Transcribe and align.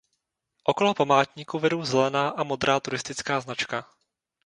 Okolo 0.63 0.93
památníku 0.93 1.59
vedou 1.59 1.85
zelená 1.85 2.29
a 2.29 2.43
modrá 2.43 2.79
turistická 2.79 3.39
značka. 3.39 3.85